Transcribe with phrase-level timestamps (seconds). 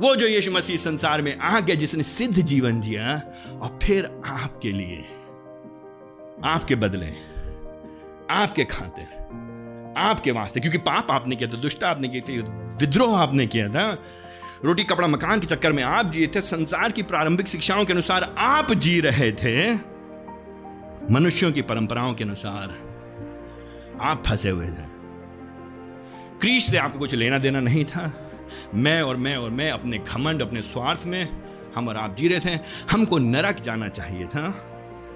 [0.00, 3.14] वो जो यीशु मसीह संसार में आ गया जिसने सिद्ध जीवन जिया
[3.52, 5.04] और फिर आपके लिए,
[6.44, 7.10] आपके बदले,
[8.30, 9.06] आपके खातिर,
[9.98, 14.02] आपके वास्ते, क्योंकि पाप आपने किया था, दुष्ट आपने किया था, विद्रोह आपने किया था,
[14.64, 18.34] रोटी, कपड़ा, मकान के चक्कर में आप जिए थे, संसार की प्रारंभिक शिक्षाओं के अनुसार
[18.38, 19.74] आप जी रहे थे,
[21.10, 22.74] मनुष्यों की परंपराओं के अनुसार
[24.00, 24.90] आप फंसे हुए थे।
[26.40, 28.21] क्रीश से आपको कुछ लेना देना नहीं था।
[28.74, 31.42] मैं और मैं और मैं अपने घमंड, अपने स्वार्थ में
[31.76, 32.60] हम और आप जी रहे थे।
[32.90, 34.68] हमको नरक जाना चाहिए था।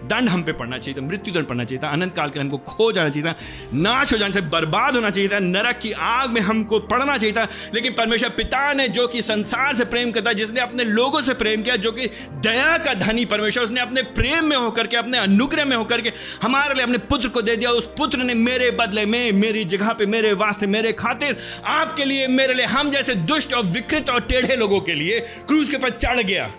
[0.04, 2.58] दंड हम पे पड़ना चाहिए था मृत्यु दंड पड़ना चाहिए था, अनंत काल के हमको
[2.58, 3.34] खो जाना चाहिए था,
[3.74, 7.34] नाश हो जाना चाहिए बर्बाद होना चाहिए था, नरक की आग में हमको पड़ना चाहिए
[7.34, 11.34] था। लेकिन परमेश्वर पिता ने जो कि संसार से प्रेम करता, जिसने अपने लोगों से
[11.34, 15.18] प्रेम किया, जो कि दया का धनी परमेश्वर, उसने अपने प्रेम में होकर के, अपने
[15.18, 18.70] अनुग्रह में होकर के हमारे लिए अपने पुत्र को दे दिया। उस पुत्र ने मेरे
[18.70, 21.36] बदले में, मेरी जगह पे, मेरे वास्ते, मेरे खातिर
[21.66, 25.68] आपके लिए, मेरे लिए, हम जैसे दुष्ट और विकृत और टेढ़े लोगों के लिए क्रूज
[25.70, 26.52] के ऊपर चढ़ गया।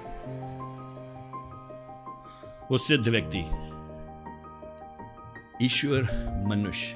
[2.71, 3.39] वो सिद्ध व्यक्ति।
[5.65, 6.01] ईश्वर
[6.47, 6.95] मनुष्य,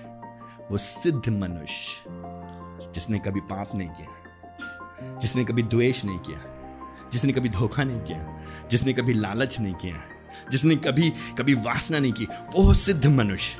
[0.71, 2.03] वो सिद्ध मनुष्य,
[2.91, 6.39] जिसने कभी पाप नहीं किया, जिसने कभी द्वेष नहीं किया,
[7.11, 10.03] जिसने कभी धोखा नहीं किया, जिसने कभी लालच नहीं किया,
[10.51, 13.57] जिसने कभी कभी वासना नहीं की, वो सिद्ध मनुष्य,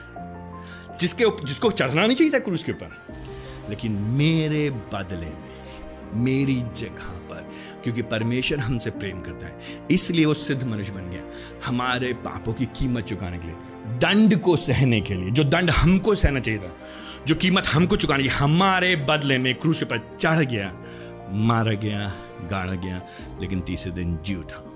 [0.99, 3.01] जिसके जिसको चढ़ना नहीं चाहिए था क्रूज के ऊपर,
[3.69, 5.60] लेकिन मेरे बदले में
[6.13, 7.51] मेरी जगह पर,
[7.83, 9.59] क्योंकि परमेश्वर हमसे प्रेम करता है।
[9.91, 11.23] इसलिए वो सिद्ध मनुष्य बन गया।
[11.65, 13.55] हमारे पापों की कीमत चुकाने के लिए,
[13.97, 16.77] दंड को सहने के लिए, जो दंड हमको सहना चाहिए था,
[17.27, 20.77] जो कीमत हमको चुकानी, हमारे बदले में क्रूस पर चढ़ गया,
[21.31, 22.13] मारा गया,
[22.51, 23.01] गाड़ा गया,
[23.41, 24.67] लेकिन तीसरे दिन जी उठा